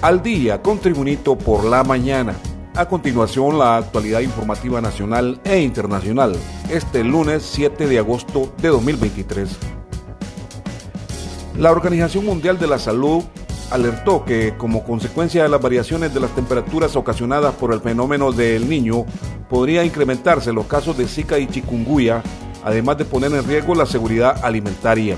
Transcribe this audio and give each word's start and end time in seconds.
Al 0.00 0.22
día 0.22 0.62
con 0.62 0.78
Tribunito 0.78 1.36
por 1.36 1.64
la 1.64 1.82
mañana. 1.82 2.36
A 2.76 2.86
continuación, 2.86 3.58
la 3.58 3.78
actualidad 3.78 4.20
informativa 4.20 4.80
nacional 4.80 5.40
e 5.42 5.58
internacional, 5.58 6.36
este 6.70 7.02
lunes 7.02 7.42
7 7.42 7.88
de 7.88 7.98
agosto 7.98 8.52
de 8.62 8.68
2023. 8.68 9.58
La 11.58 11.72
Organización 11.72 12.26
Mundial 12.26 12.60
de 12.60 12.68
la 12.68 12.78
Salud 12.78 13.24
alertó 13.72 14.24
que 14.24 14.54
como 14.56 14.84
consecuencia 14.84 15.42
de 15.42 15.48
las 15.48 15.60
variaciones 15.60 16.14
de 16.14 16.20
las 16.20 16.30
temperaturas 16.30 16.94
ocasionadas 16.94 17.56
por 17.56 17.74
el 17.74 17.80
fenómeno 17.80 18.30
del 18.30 18.68
niño, 18.68 19.04
podría 19.50 19.84
incrementarse 19.84 20.52
los 20.52 20.66
casos 20.66 20.96
de 20.96 21.08
Zika 21.08 21.40
y 21.40 21.48
chikungunya, 21.48 22.22
además 22.62 22.98
de 22.98 23.04
poner 23.04 23.32
en 23.32 23.44
riesgo 23.44 23.74
la 23.74 23.84
seguridad 23.84 24.44
alimentaria. 24.44 25.16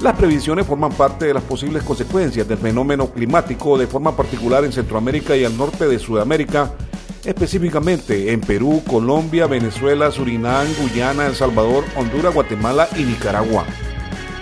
Las 0.00 0.16
previsiones 0.16 0.66
forman 0.66 0.92
parte 0.92 1.26
de 1.26 1.34
las 1.34 1.42
posibles 1.44 1.82
consecuencias 1.82 2.46
del 2.46 2.58
fenómeno 2.58 3.06
climático 3.06 3.78
de 3.78 3.86
forma 3.86 4.14
particular 4.14 4.64
en 4.64 4.72
Centroamérica 4.72 5.36
y 5.36 5.44
al 5.44 5.56
norte 5.56 5.86
de 5.86 5.98
Sudamérica, 5.98 6.72
específicamente 7.24 8.32
en 8.32 8.40
Perú, 8.40 8.82
Colombia, 8.86 9.46
Venezuela, 9.46 10.10
Surinam, 10.10 10.66
Guyana, 10.80 11.26
El 11.26 11.34
Salvador, 11.34 11.84
Honduras, 11.96 12.34
Guatemala 12.34 12.88
y 12.96 13.04
Nicaragua. 13.04 13.64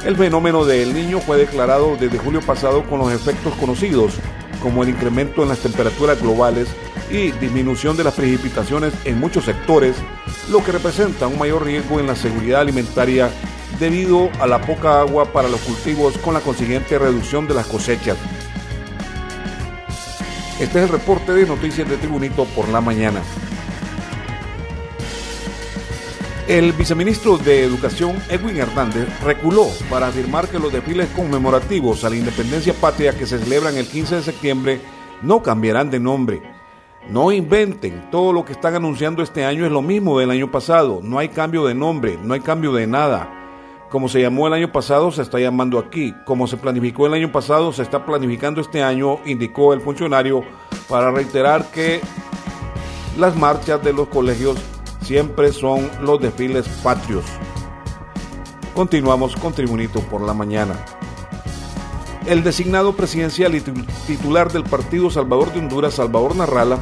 El 0.04 0.16
fenómeno 0.16 0.64
del 0.64 0.94
niño 0.94 1.20
fue 1.20 1.36
declarado 1.36 1.96
desde 1.96 2.18
julio 2.18 2.40
pasado 2.40 2.82
con 2.88 2.98
los 2.98 3.12
efectos 3.12 3.54
conocidos, 3.54 4.14
como 4.60 4.82
el 4.82 4.88
incremento 4.88 5.42
en 5.42 5.48
las 5.48 5.60
temperaturas 5.60 6.20
globales 6.20 6.68
y 7.10 7.30
disminución 7.32 7.96
de 7.96 8.04
las 8.04 8.14
precipitaciones 8.14 8.94
en 9.04 9.20
muchos 9.20 9.44
sectores, 9.44 9.96
lo 10.50 10.64
que 10.64 10.72
representa 10.72 11.28
un 11.28 11.38
mayor 11.38 11.64
riesgo 11.64 12.00
en 12.00 12.06
la 12.08 12.16
seguridad 12.16 12.62
alimentaria 12.62 13.30
debido 13.82 14.30
a 14.38 14.46
la 14.46 14.60
poca 14.60 15.00
agua 15.00 15.32
para 15.32 15.48
los 15.48 15.60
cultivos 15.62 16.16
con 16.18 16.34
la 16.34 16.40
consiguiente 16.40 16.96
reducción 17.00 17.48
de 17.48 17.54
las 17.54 17.66
cosechas. 17.66 18.16
Este 20.60 20.78
es 20.78 20.84
el 20.84 20.88
reporte 20.88 21.32
de 21.32 21.44
Noticias 21.44 21.88
de 21.88 21.96
Tribunito 21.96 22.44
por 22.44 22.68
la 22.68 22.80
mañana. 22.80 23.20
El 26.46 26.72
viceministro 26.74 27.38
de 27.38 27.64
Educación, 27.64 28.22
Edwin 28.28 28.58
Hernández, 28.58 29.08
reculó 29.20 29.66
para 29.90 30.06
afirmar 30.06 30.46
que 30.46 30.60
los 30.60 30.72
desfiles 30.72 31.08
conmemorativos 31.16 32.04
a 32.04 32.10
la 32.10 32.16
independencia 32.16 32.74
patria 32.74 33.18
que 33.18 33.26
se 33.26 33.40
celebran 33.40 33.76
el 33.76 33.88
15 33.88 34.14
de 34.14 34.22
septiembre 34.22 34.80
no 35.22 35.42
cambiarán 35.42 35.90
de 35.90 35.98
nombre. 35.98 36.40
No 37.10 37.32
inventen, 37.32 38.10
todo 38.12 38.32
lo 38.32 38.44
que 38.44 38.52
están 38.52 38.76
anunciando 38.76 39.24
este 39.24 39.44
año 39.44 39.66
es 39.66 39.72
lo 39.72 39.82
mismo 39.82 40.20
del 40.20 40.30
año 40.30 40.52
pasado, 40.52 41.00
no 41.02 41.18
hay 41.18 41.30
cambio 41.30 41.66
de 41.66 41.74
nombre, 41.74 42.16
no 42.22 42.34
hay 42.34 42.40
cambio 42.40 42.72
de 42.72 42.86
nada. 42.86 43.41
Como 43.92 44.08
se 44.08 44.22
llamó 44.22 44.46
el 44.46 44.54
año 44.54 44.72
pasado, 44.72 45.12
se 45.12 45.20
está 45.20 45.38
llamando 45.38 45.78
aquí. 45.78 46.14
Como 46.24 46.46
se 46.46 46.56
planificó 46.56 47.06
el 47.06 47.12
año 47.12 47.30
pasado, 47.30 47.74
se 47.74 47.82
está 47.82 48.06
planificando 48.06 48.62
este 48.62 48.82
año, 48.82 49.18
indicó 49.26 49.74
el 49.74 49.82
funcionario, 49.82 50.42
para 50.88 51.10
reiterar 51.10 51.70
que 51.70 52.00
las 53.18 53.36
marchas 53.36 53.84
de 53.84 53.92
los 53.92 54.08
colegios 54.08 54.56
siempre 55.02 55.52
son 55.52 55.90
los 56.00 56.18
desfiles 56.22 56.66
patrios. 56.82 57.26
Continuamos 58.74 59.36
con 59.36 59.52
Tribunito 59.52 60.00
por 60.00 60.22
la 60.22 60.32
mañana. 60.32 60.74
El 62.24 62.42
designado 62.42 62.96
presidencial 62.96 63.54
y 63.54 63.60
titular 64.06 64.50
del 64.50 64.64
Partido 64.64 65.10
Salvador 65.10 65.52
de 65.52 65.58
Honduras, 65.58 65.92
Salvador 65.92 66.34
Narrala, 66.34 66.78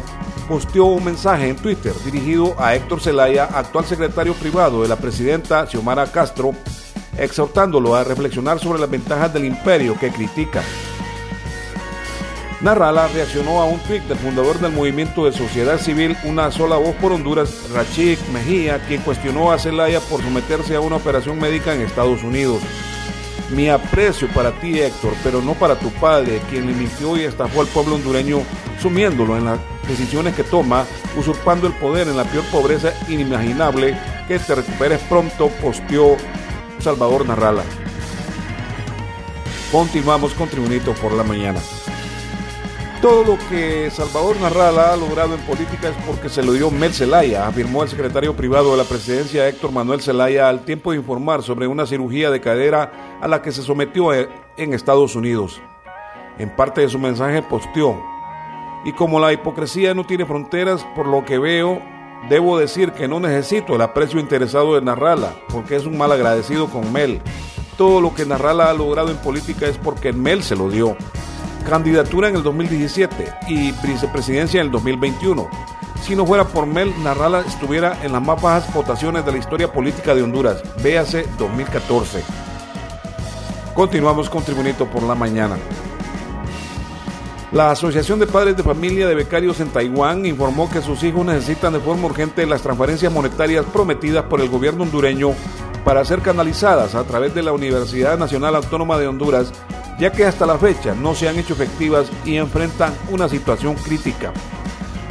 posteó 0.49 0.85
un 0.85 1.05
mensaje 1.07 1.49
en 1.49 1.57
Twitter 1.57 1.93
dirigido 2.05 2.55
a 2.57 2.77
Héctor 2.77 3.01
Zelaya, 3.01 3.47
actual 3.47 3.85
secretario 3.85 4.33
privado 4.35 4.83
de 4.83 4.89
la 4.89 4.97
presidenta 4.97 5.67
Xiomara 5.67 6.07
Castro, 6.13 6.53
exhortándolo 7.21 7.95
a 7.95 8.03
reflexionar 8.03 8.59
sobre 8.59 8.81
las 8.81 8.91
ventajas 8.91 9.33
del 9.33 9.45
imperio 9.45 9.97
que 9.99 10.11
critica. 10.11 10.63
Narrala 12.61 13.09
reaccionó 13.09 13.61
a 13.61 13.65
un 13.65 13.79
tweet 13.81 14.01
del 14.01 14.19
fundador 14.19 14.59
del 14.59 14.73
movimiento 14.73 15.25
de 15.25 15.33
sociedad 15.33 15.79
civil 15.79 16.15
Una 16.25 16.51
sola 16.51 16.77
voz 16.77 16.95
por 16.97 17.11
Honduras, 17.11 17.71
Rachid 17.73 18.19
Mejía, 18.35 18.85
quien 18.87 19.01
cuestionó 19.01 19.51
a 19.51 19.59
Zelaya 19.59 20.01
por 20.01 20.21
someterse 20.21 20.75
a 20.75 20.81
una 20.81 20.97
operación 20.97 21.39
médica 21.39 21.75
en 21.75 21.81
Estados 21.81 22.23
Unidos. 22.23 22.61
Mi 23.51 23.69
aprecio 23.69 24.29
para 24.29 24.53
ti, 24.61 24.79
Héctor, 24.79 25.15
pero 25.25 25.41
no 25.43 25.55
para 25.55 25.77
tu 25.77 25.91
padre, 25.93 26.41
quien 26.51 26.67
le 26.67 27.21
y 27.21 27.25
estafó 27.25 27.63
al 27.63 27.67
pueblo 27.67 27.97
hondureño, 27.97 28.43
sumiéndolo 28.81 29.37
en 29.37 29.47
las 29.47 29.59
decisiones 29.89 30.37
que 30.37 30.45
toma, 30.45 30.85
usurpando 31.17 31.67
el 31.67 31.73
poder 31.73 32.07
en 32.09 32.17
la 32.17 32.25
peor 32.25 32.45
pobreza 32.53 32.93
inimaginable. 33.09 33.99
Que 34.29 34.39
te 34.39 34.55
recuperes 34.55 35.01
pronto, 35.09 35.49
posteó 35.61 36.17
Salvador 36.81 37.27
Narrala. 37.27 37.63
Continuamos 39.71 40.35
con 40.35 40.49
Tribunito 40.49 40.95
por 40.95 41.13
la 41.13 41.23
mañana. 41.23 41.61
Todo 43.01 43.25
lo 43.25 43.39
que 43.49 43.91
Salvador 43.91 44.39
Narrala 44.41 44.93
ha 44.93 44.97
logrado 44.97 45.35
en 45.35 45.41
política 45.43 45.89
es 45.89 45.97
porque 46.07 46.29
se 46.29 46.43
lo 46.43 46.53
dio 46.53 46.71
Mel 46.71 46.93
Zelaya, 46.93 47.47
afirmó 47.47 47.83
el 47.83 47.89
secretario 47.89 48.37
privado 48.37 48.73
de 48.73 48.77
la 48.77 48.85
presidencia 48.85 49.49
Héctor 49.49 49.73
Manuel 49.73 50.03
Zelaya 50.03 50.49
al 50.49 50.65
tiempo 50.65 50.91
de 50.91 50.99
informar 50.99 51.43
sobre 51.43 51.67
una 51.67 51.87
cirugía 51.87 52.31
de 52.31 52.41
cadera 52.41 53.19
a 53.23 53.29
la 53.29 53.41
que 53.41 53.53
se 53.53 53.63
sometió 53.63 54.13
en 54.13 54.75
Estados 54.75 55.17
Unidos. 55.17 55.63
En 56.39 56.55
parte 56.55 56.83
de 56.83 56.89
su 56.89 56.99
mensaje 56.99 57.43
posteó, 57.43 58.03
y 58.85 58.93
como 58.93 59.21
la 59.21 59.33
hipocresía 59.33 59.95
no 59.95 60.05
tiene 60.05 60.27
fronteras, 60.27 60.87
por 60.95 61.07
lo 61.07 61.25
que 61.25 61.39
veo, 61.39 61.81
Debo 62.29 62.59
decir 62.59 62.93
que 62.93 63.09
no 63.09 63.19
necesito 63.19 63.75
el 63.75 63.83
aprecio 63.83 64.21
interesado 64.21 64.75
de 64.75 64.83
Narrala, 64.83 65.35
porque 65.49 65.77
es 65.77 65.87
un 65.87 65.97
mal 65.97 66.13
agradecido 66.13 66.69
con 66.69 66.93
Mel. 66.93 67.21
Todo 67.77 68.01
lo 68.01 68.15
que 68.15 68.27
Narrala 68.27 68.71
ha 68.71 68.75
logrado 68.75 69.11
en 69.11 69.17
política 69.17 69.67
es 69.67 69.79
porque 69.79 70.13
Mel 70.13 70.43
se 70.43 70.55
lo 70.55 70.69
dio. 70.69 70.97
Candidatura 71.69 72.29
en 72.29 72.37
el 72.37 72.43
2017 72.43 73.33
y 73.49 73.73
vicepresidencia 73.87 74.61
en 74.61 74.67
el 74.67 74.73
2021. 74.73 75.49
Si 76.03 76.15
no 76.15 76.27
fuera 76.27 76.45
por 76.45 76.67
Mel, 76.67 76.93
Narrala 77.03 77.41
estuviera 77.41 77.99
en 78.03 78.13
las 78.13 78.23
más 78.23 78.41
bajas 78.41 78.73
votaciones 78.73 79.25
de 79.25 79.33
la 79.33 79.39
historia 79.39 79.73
política 79.73 80.15
de 80.15 80.23
Honduras. 80.23 80.63
Véase 80.83 81.27
2014. 81.39 82.23
Continuamos 83.75 84.29
con 84.29 84.43
Tribunito 84.43 84.87
por 84.87 85.03
la 85.03 85.15
mañana. 85.15 85.57
La 87.53 87.73
Asociación 87.73 88.21
de 88.21 88.29
Padres 88.29 88.57
de 88.57 88.63
Familia 88.63 89.09
de 89.09 89.17
Becarios 89.17 89.59
en 89.59 89.71
Taiwán 89.71 90.25
informó 90.25 90.71
que 90.71 90.81
sus 90.81 91.03
hijos 91.03 91.27
necesitan 91.27 91.73
de 91.73 91.81
forma 91.81 92.07
urgente 92.07 92.47
las 92.47 92.63
transferencias 92.63 93.13
monetarias 93.13 93.65
prometidas 93.73 94.25
por 94.27 94.41
el 94.41 94.49
gobierno 94.49 94.85
hondureño 94.85 95.33
para 95.85 96.05
ser 96.05 96.21
canalizadas 96.21 96.95
a 96.95 97.03
través 97.03 97.35
de 97.35 97.43
la 97.43 97.51
Universidad 97.51 98.17
Nacional 98.17 98.55
Autónoma 98.55 98.99
de 98.99 99.09
Honduras, 99.09 99.53
ya 99.99 100.13
que 100.13 100.27
hasta 100.27 100.47
la 100.47 100.59
fecha 100.59 100.95
no 100.95 101.17
se 101.17 101.29
han 101.29 101.41
hecho 101.41 101.55
efectivas 101.55 102.07
y 102.25 102.37
enfrentan 102.37 102.95
una 103.11 103.29
situación 103.29 103.75
crítica. 103.75 104.33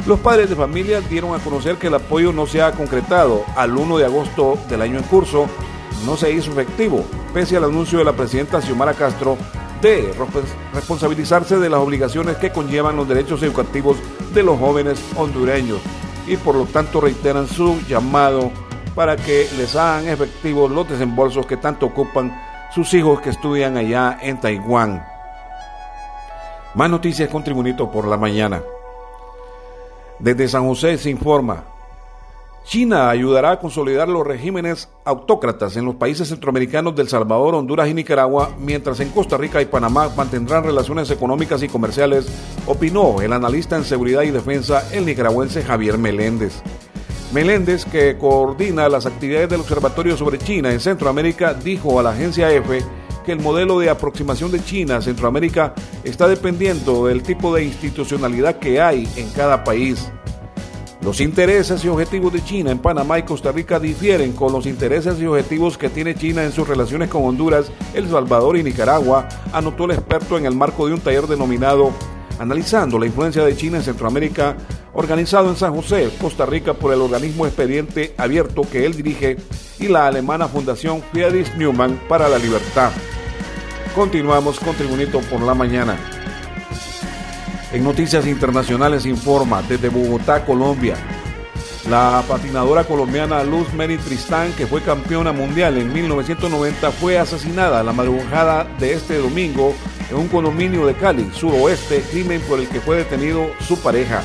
Los 0.06 0.18
padres 0.20 0.48
de 0.48 0.56
familia 0.56 1.02
dieron 1.02 1.38
a 1.38 1.44
conocer 1.44 1.76
que 1.76 1.88
el 1.88 1.94
apoyo 1.94 2.32
no 2.32 2.46
se 2.46 2.62
ha 2.62 2.72
concretado. 2.72 3.44
Al 3.54 3.76
1 3.76 3.98
de 3.98 4.06
agosto 4.06 4.56
del 4.70 4.80
año 4.80 4.96
en 4.96 5.04
curso 5.04 5.46
no 6.06 6.16
se 6.16 6.32
hizo 6.32 6.52
efectivo, 6.52 7.04
pese 7.34 7.58
al 7.58 7.64
anuncio 7.64 7.98
de 7.98 8.06
la 8.06 8.14
presidenta 8.14 8.62
Xiomara 8.62 8.94
Castro 8.94 9.36
de 9.80 10.12
responsabilizarse 10.74 11.58
de 11.58 11.70
las 11.70 11.80
obligaciones 11.80 12.36
que 12.36 12.50
conllevan 12.50 12.96
los 12.96 13.08
derechos 13.08 13.42
educativos 13.42 13.96
de 14.34 14.42
los 14.42 14.58
jóvenes 14.58 15.02
hondureños 15.16 15.80
y 16.26 16.36
por 16.36 16.54
lo 16.54 16.66
tanto 16.66 17.00
reiteran 17.00 17.48
su 17.48 17.80
llamado 17.88 18.50
para 18.94 19.16
que 19.16 19.48
les 19.56 19.74
hagan 19.76 20.08
efectivos 20.08 20.70
los 20.70 20.88
desembolsos 20.88 21.46
que 21.46 21.56
tanto 21.56 21.86
ocupan 21.86 22.30
sus 22.74 22.92
hijos 22.94 23.20
que 23.20 23.30
estudian 23.30 23.76
allá 23.76 24.18
en 24.20 24.38
Taiwán. 24.40 25.04
Más 26.74 26.90
noticias 26.90 27.28
con 27.28 27.42
Tribunito 27.42 27.90
por 27.90 28.06
la 28.06 28.16
mañana. 28.16 28.62
Desde 30.18 30.48
San 30.48 30.66
José 30.66 30.98
se 30.98 31.10
informa 31.10 31.64
China 32.64 33.10
ayudará 33.10 33.52
a 33.52 33.58
consolidar 33.58 34.08
los 34.08 34.26
regímenes 34.26 34.88
autócratas 35.04 35.76
en 35.76 35.84
los 35.84 35.96
países 35.96 36.28
centroamericanos 36.28 36.94
del 36.94 37.08
Salvador, 37.08 37.54
Honduras 37.54 37.88
y 37.88 37.94
Nicaragua, 37.94 38.50
mientras 38.58 39.00
en 39.00 39.10
Costa 39.10 39.36
Rica 39.36 39.60
y 39.60 39.66
Panamá 39.66 40.10
mantendrán 40.16 40.64
relaciones 40.64 41.10
económicas 41.10 41.62
y 41.62 41.68
comerciales, 41.68 42.26
opinó 42.66 43.20
el 43.20 43.32
analista 43.32 43.76
en 43.76 43.84
seguridad 43.84 44.22
y 44.22 44.30
defensa, 44.30 44.84
el 44.92 45.04
nicaragüense 45.04 45.62
Javier 45.62 45.98
Meléndez. 45.98 46.62
Meléndez, 47.32 47.84
que 47.84 48.18
coordina 48.18 48.88
las 48.88 49.06
actividades 49.06 49.48
del 49.48 49.60
Observatorio 49.60 50.16
sobre 50.16 50.38
China 50.38 50.72
en 50.72 50.80
Centroamérica, 50.80 51.54
dijo 51.54 51.98
a 51.98 52.02
la 52.02 52.10
agencia 52.10 52.52
EFE 52.52 52.84
que 53.24 53.32
el 53.32 53.40
modelo 53.40 53.78
de 53.78 53.90
aproximación 53.90 54.50
de 54.50 54.62
China 54.62 54.96
a 54.96 55.02
Centroamérica 55.02 55.74
está 56.04 56.26
dependiendo 56.26 57.06
del 57.06 57.22
tipo 57.22 57.54
de 57.54 57.64
institucionalidad 57.64 58.58
que 58.58 58.80
hay 58.80 59.08
en 59.16 59.30
cada 59.30 59.62
país. 59.64 60.10
Los 61.02 61.20
intereses 61.20 61.84
y 61.84 61.88
objetivos 61.88 62.32
de 62.32 62.44
China 62.44 62.70
en 62.70 62.78
Panamá 62.78 63.18
y 63.18 63.22
Costa 63.22 63.52
Rica 63.52 63.80
difieren 63.80 64.32
con 64.32 64.52
los 64.52 64.66
intereses 64.66 65.18
y 65.18 65.26
objetivos 65.26 65.78
que 65.78 65.88
tiene 65.88 66.14
China 66.14 66.44
en 66.44 66.52
sus 66.52 66.68
relaciones 66.68 67.08
con 67.08 67.24
Honduras, 67.24 67.72
El 67.94 68.08
Salvador 68.10 68.56
y 68.58 68.62
Nicaragua, 68.62 69.26
anotó 69.52 69.86
el 69.86 69.92
experto 69.92 70.36
en 70.36 70.46
el 70.46 70.54
marco 70.54 70.86
de 70.86 70.94
un 70.94 71.00
taller 71.00 71.26
denominado 71.26 71.92
Analizando 72.40 72.98
la 72.98 73.04
influencia 73.04 73.44
de 73.44 73.54
China 73.54 73.76
en 73.76 73.82
Centroamérica, 73.82 74.56
organizado 74.94 75.50
en 75.50 75.56
San 75.56 75.74
José, 75.74 76.08
Costa 76.18 76.46
Rica, 76.46 76.72
por 76.72 76.90
el 76.90 77.02
organismo 77.02 77.44
Expediente 77.44 78.14
Abierto 78.16 78.62
que 78.62 78.86
él 78.86 78.96
dirige 78.96 79.36
y 79.78 79.88
la 79.88 80.06
alemana 80.06 80.48
Fundación 80.48 81.02
Friedrich 81.12 81.54
Newman 81.56 82.00
para 82.08 82.30
la 82.30 82.38
Libertad. 82.38 82.92
Continuamos 83.94 84.58
con 84.58 84.74
Tribunito 84.74 85.20
por 85.20 85.42
la 85.42 85.52
Mañana. 85.52 85.98
En 87.72 87.84
Noticias 87.84 88.26
Internacionales 88.26 89.06
informa 89.06 89.62
desde 89.62 89.90
Bogotá, 89.90 90.44
Colombia. 90.44 90.96
La 91.88 92.24
patinadora 92.26 92.82
colombiana 92.82 93.44
Luz 93.44 93.72
Mary 93.74 93.96
Tristán, 93.96 94.52
que 94.54 94.66
fue 94.66 94.82
campeona 94.82 95.30
mundial 95.30 95.78
en 95.78 95.92
1990, 95.92 96.90
fue 96.90 97.16
asesinada 97.16 97.84
la 97.84 97.92
madrugada 97.92 98.64
de 98.80 98.94
este 98.94 99.18
domingo 99.18 99.72
en 100.10 100.16
un 100.16 100.26
condominio 100.26 100.84
de 100.84 100.94
Cali, 100.94 101.30
suroeste, 101.32 102.02
crimen 102.10 102.40
por 102.42 102.58
el 102.58 102.68
que 102.68 102.80
fue 102.80 102.96
detenido 102.96 103.52
su 103.60 103.80
pareja. 103.80 104.20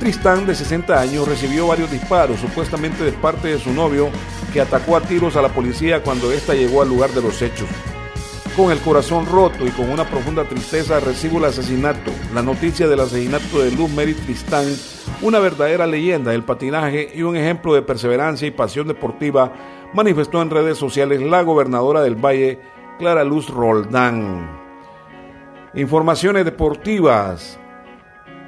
Tristán, 0.00 0.46
de 0.46 0.54
60 0.54 0.98
años, 0.98 1.28
recibió 1.28 1.66
varios 1.66 1.90
disparos, 1.90 2.40
supuestamente 2.40 3.04
de 3.04 3.12
parte 3.12 3.48
de 3.48 3.58
su 3.58 3.74
novio, 3.74 4.08
que 4.54 4.62
atacó 4.62 4.96
a 4.96 5.02
tiros 5.02 5.36
a 5.36 5.42
la 5.42 5.50
policía 5.50 6.02
cuando 6.02 6.32
ésta 6.32 6.54
llegó 6.54 6.80
al 6.80 6.88
lugar 6.88 7.10
de 7.10 7.20
los 7.20 7.42
hechos. 7.42 7.68
Con 8.56 8.70
el 8.70 8.78
corazón 8.78 9.26
roto 9.26 9.66
y 9.66 9.70
con 9.70 9.90
una 9.90 10.04
profunda 10.04 10.44
tristeza 10.44 11.00
recibo 11.00 11.38
el 11.38 11.46
asesinato, 11.46 12.12
la 12.32 12.40
noticia 12.40 12.86
del 12.86 13.00
asesinato 13.00 13.58
de 13.58 13.72
Luz 13.72 13.90
Mary 13.90 14.14
Tristán, 14.14 14.66
una 15.22 15.40
verdadera 15.40 15.88
leyenda 15.88 16.30
del 16.30 16.44
patinaje 16.44 17.10
y 17.12 17.22
un 17.22 17.36
ejemplo 17.36 17.74
de 17.74 17.82
perseverancia 17.82 18.46
y 18.46 18.52
pasión 18.52 18.86
deportiva, 18.86 19.52
manifestó 19.92 20.40
en 20.40 20.50
redes 20.50 20.78
sociales 20.78 21.20
la 21.20 21.42
gobernadora 21.42 22.00
del 22.02 22.14
Valle, 22.14 22.60
Clara 22.96 23.24
Luz 23.24 23.48
Roldán. 23.48 24.48
Informaciones 25.74 26.44
deportivas. 26.44 27.58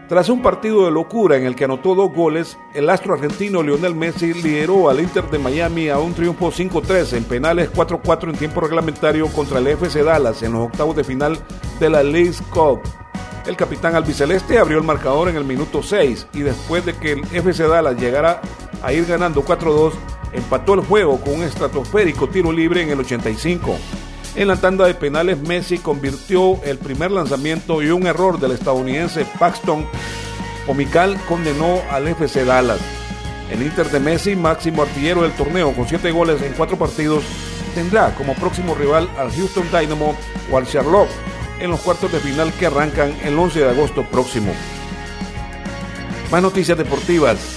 Tras 0.09 0.29
un 0.29 0.41
partido 0.41 0.85
de 0.85 0.93
locura 0.93 1.37
en 1.37 1.47
el 1.47 1.57
que 1.57 1.65
anotó 1.65 1.97
dos 1.97 2.13
goles, 2.13 2.57
el 2.75 2.89
astro 2.91 3.15
argentino 3.15 3.61
Lionel 3.61 3.97
Messi 3.97 4.35
lideró 4.35 4.89
al 4.89 5.01
Inter 5.01 5.29
de 5.31 5.41
Miami 5.41 5.89
a 5.89 5.99
un 5.99 6.15
triunfo 6.15 6.53
5-3 6.53 7.15
en 7.15 7.25
penales 7.25 7.73
4-4 7.73 8.31
en 8.31 8.37
tiempo 8.37 8.61
reglamentario 8.61 9.27
contra 9.27 9.59
el 9.59 9.67
FC 9.67 10.05
Dallas 10.05 10.45
en 10.45 10.53
los 10.53 10.67
octavos 10.67 10.95
de 10.95 11.03
final 11.03 11.37
de 11.81 11.91
la 11.91 12.05
League 12.05 12.37
Cup. 12.51 12.83
El 13.47 13.57
capitán 13.57 13.97
albiceleste 13.97 14.61
abrió 14.61 14.79
el 14.79 14.85
marcador 14.85 15.29
en 15.29 15.37
el 15.37 15.45
minuto 15.45 15.83
6 15.83 16.29
y 16.35 16.43
después 16.43 16.87
de 16.87 16.95
que 16.95 17.13
el 17.13 17.25
FC 17.33 17.67
Dallas 17.67 18.01
llegara 18.01 18.41
a 18.85 18.93
ir 18.93 19.07
ganando 19.07 19.45
4-2, 19.45 19.93
empató 20.33 20.75
el 20.75 20.83
juego 20.83 21.21
con 21.21 21.35
un 21.35 21.43
estratosférico 21.43 22.29
tiro 22.29 22.53
libre 22.53 22.81
en 22.81 22.91
el 22.91 23.01
85. 23.01 23.77
En 24.37 24.49
la 24.49 24.57
tanda 24.57 24.87
de 24.87 24.93
penales, 24.93 25.41
Messi 25.41 25.79
convirtió 25.79 26.63
el 26.63 26.77
primer 26.77 27.11
lanzamiento 27.11 27.83
y 27.83 27.89
un 27.89 28.07
error 28.07 28.39
del 28.39 28.53
estadounidense 28.53 29.25
Paxton 29.39 29.87
Omical 30.67 31.19
condenó 31.27 31.81
al 31.91 32.07
FC 32.09 32.45
Dallas. 32.45 32.81
El 33.51 33.63
Inter 33.63 33.89
de 33.91 33.99
Messi, 33.99 34.37
máximo 34.37 34.83
artillero 34.83 35.23
del 35.23 35.33
torneo 35.33 35.73
con 35.73 35.89
7 35.89 36.11
goles 36.11 36.43
en 36.43 36.53
4 36.53 36.77
partidos, 36.77 37.25
tendrá 37.75 38.15
como 38.15 38.35
próximo 38.35 38.75
rival 38.75 39.09
al 39.17 39.31
Houston 39.31 39.65
Dynamo 39.71 40.15
o 40.51 40.59
al 40.59 40.67
Charlotte 40.67 41.09
en 41.61 41.71
los 41.71 41.81
cuartos 41.81 42.13
de 42.13 42.21
final 42.21 42.53
que 42.59 42.67
arrancan 42.67 43.17
el 43.25 43.39
11 43.39 43.61
de 43.61 43.71
agosto 43.71 44.05
próximo. 44.05 44.53
Más 46.31 46.43
noticias 46.43 46.77
deportivas. 46.77 47.56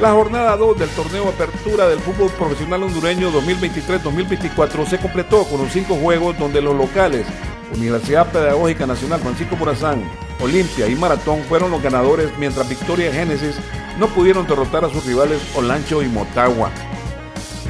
La 0.00 0.12
jornada 0.12 0.56
2 0.56 0.78
del 0.78 0.88
torneo 0.90 1.28
Apertura 1.28 1.86
del 1.86 1.98
Fútbol 1.98 2.30
Profesional 2.30 2.84
Hondureño 2.84 3.30
2023-2024 3.32 4.86
se 4.86 4.98
completó 4.98 5.44
con 5.44 5.60
los 5.60 5.70
cinco 5.70 5.94
juegos 5.94 6.38
donde 6.38 6.62
los 6.62 6.74
locales, 6.74 7.26
Universidad 7.76 8.32
Pedagógica 8.32 8.86
Nacional 8.86 9.20
Francisco 9.20 9.56
Morazán, 9.56 10.02
Olimpia 10.40 10.88
y 10.88 10.94
Maratón 10.94 11.42
fueron 11.42 11.70
los 11.70 11.82
ganadores, 11.82 12.30
mientras 12.38 12.66
Victoria 12.66 13.10
y 13.10 13.12
Génesis 13.12 13.56
no 13.98 14.06
pudieron 14.06 14.46
derrotar 14.46 14.86
a 14.86 14.88
sus 14.88 15.04
rivales 15.04 15.42
Olancho 15.54 16.02
y 16.02 16.08
Motagua. 16.08 16.70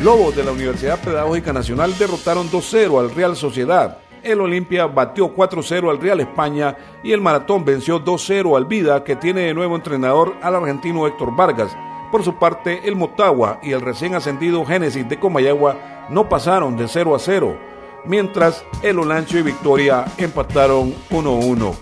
Lobos 0.01 0.37
de 0.37 0.45
la 0.45 0.53
Universidad 0.53 1.01
Pedagógica 1.01 1.53
Nacional 1.53 1.99
derrotaron 1.99 2.49
2-0 2.49 3.01
al 3.01 3.13
Real 3.13 3.35
Sociedad. 3.35 3.99
El 4.23 4.41
Olimpia 4.41 4.87
batió 4.87 5.35
4-0 5.35 5.91
al 5.91 6.01
Real 6.01 6.21
España 6.21 6.77
y 7.03 7.11
el 7.11 7.21
Maratón 7.21 7.65
venció 7.65 7.99
2-0 8.05 8.57
al 8.57 8.67
Vida, 8.67 9.03
que 9.03 9.17
tiene 9.17 9.41
de 9.47 9.55
nuevo 9.55 9.75
entrenador 9.75 10.37
al 10.43 10.55
argentino 10.55 11.09
Héctor 11.09 11.35
Vargas 11.35 11.77
por 12.11 12.25
su 12.25 12.35
parte, 12.35 12.89
el 12.89 12.97
Motagua 12.97 13.61
y 13.63 13.73
el 13.73 13.81
recién 13.81 14.15
ascendido 14.15 14.65
Génesis 14.65 15.09
de 15.09 15.19
Comayagua 15.19 16.07
no 16.11 16.29
pasaron 16.29 16.77
de 16.77 16.89
0 16.89 17.15
a 17.15 17.19
0, 17.19 17.57
mientras 18.05 18.65
el 18.83 18.99
Olancho 18.99 19.39
y 19.39 19.43
Victoria 19.43 20.05
empataron 20.19 20.95
1-1. 21.11 21.75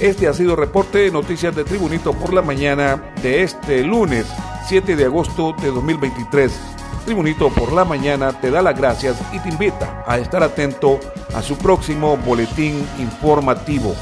Este 0.00 0.28
ha 0.28 0.32
sido 0.32 0.52
el 0.52 0.58
reporte 0.58 0.98
de 0.98 1.10
noticias 1.10 1.54
de 1.54 1.64
Tribunito 1.64 2.12
por 2.12 2.32
la 2.32 2.42
mañana 2.42 3.12
de 3.22 3.42
este 3.42 3.82
lunes 3.82 4.26
7 4.66 4.96
de 4.96 5.04
agosto 5.04 5.54
de 5.60 5.70
2023. 5.70 6.52
Tribunito 7.04 7.48
por 7.50 7.72
la 7.72 7.84
mañana 7.84 8.32
te 8.38 8.50
da 8.50 8.60
las 8.60 8.76
gracias 8.76 9.16
y 9.32 9.38
te 9.38 9.48
invita 9.48 10.04
a 10.06 10.18
estar 10.18 10.42
atento 10.42 11.00
a 11.34 11.42
su 11.42 11.56
próximo 11.56 12.16
boletín 12.18 12.86
informativo. 12.98 13.94